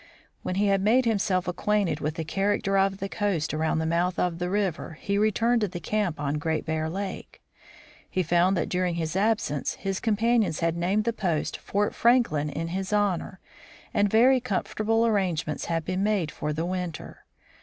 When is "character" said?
2.23-2.75